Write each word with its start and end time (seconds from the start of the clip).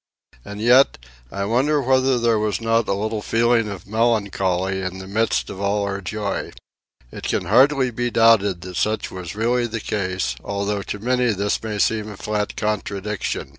And 0.43 0.59
yet, 0.59 0.97
I 1.31 1.45
wonder 1.45 1.79
whether 1.79 2.17
there 2.17 2.39
was 2.39 2.59
not 2.59 2.87
a 2.87 2.93
little 2.93 3.21
feeling 3.21 3.69
of 3.69 3.85
melancholy 3.85 4.81
in 4.81 4.97
the 4.97 5.05
midst 5.05 5.51
of 5.51 5.61
all 5.61 5.83
our 5.83 6.01
joy? 6.01 6.53
It 7.11 7.25
can 7.25 7.45
hardly 7.45 7.91
be 7.91 8.09
doubted 8.09 8.61
that 8.61 8.77
such 8.77 9.11
was 9.11 9.35
really 9.35 9.67
the 9.67 9.79
case, 9.79 10.35
although 10.43 10.81
to 10.81 10.97
many 10.97 11.27
this 11.33 11.61
may 11.61 11.77
seem 11.77 12.09
a 12.09 12.17
flat 12.17 12.55
contradiction. 12.57 13.49